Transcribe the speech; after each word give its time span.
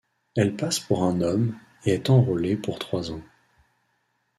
Elle 0.35 0.55
passe 0.55 0.79
pour 0.79 1.03
un 1.03 1.21
homme 1.21 1.55
et 1.85 1.91
est 1.91 2.09
enrôlée 2.09 2.55
pour 2.57 2.79
trois 2.79 3.11
ans. 3.11 3.21